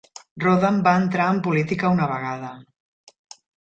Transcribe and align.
Rodham 0.43 0.79
va 0.87 0.95
entrar 1.03 1.29
en 1.35 1.43
política 1.51 1.95
una 1.99 2.11
vegada. 2.17 2.53